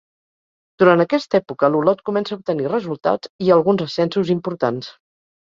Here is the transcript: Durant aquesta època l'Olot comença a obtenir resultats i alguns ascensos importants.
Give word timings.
Durant 0.83 1.03
aquesta 1.03 1.37
època 1.39 1.69
l'Olot 1.73 2.01
comença 2.09 2.33
a 2.35 2.39
obtenir 2.39 2.73
resultats 2.73 3.33
i 3.49 3.53
alguns 3.59 3.87
ascensos 3.87 4.35
importants. 4.39 4.91